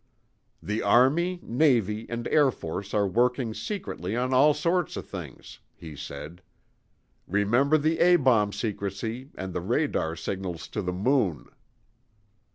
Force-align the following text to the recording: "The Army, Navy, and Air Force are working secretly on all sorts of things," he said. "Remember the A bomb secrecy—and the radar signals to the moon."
"The 0.63 0.81
Army, 0.81 1.39
Navy, 1.43 2.07
and 2.09 2.27
Air 2.29 2.49
Force 2.49 2.91
are 2.91 3.05
working 3.05 3.53
secretly 3.53 4.15
on 4.15 4.33
all 4.33 4.55
sorts 4.55 4.97
of 4.97 5.05
things," 5.07 5.59
he 5.75 5.95
said. 5.95 6.41
"Remember 7.27 7.77
the 7.77 7.99
A 7.99 8.15
bomb 8.15 8.51
secrecy—and 8.51 9.53
the 9.53 9.61
radar 9.61 10.15
signals 10.15 10.67
to 10.69 10.81
the 10.81 10.91
moon." 10.91 11.49